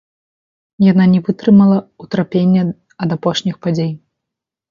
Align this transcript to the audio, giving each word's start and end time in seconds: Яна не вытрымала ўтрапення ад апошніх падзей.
Яна 0.91 1.05
не 1.11 1.19
вытрымала 1.25 1.77
ўтрапення 2.05 2.63
ад 3.07 3.13
апошніх 3.17 3.55
падзей. 3.67 3.93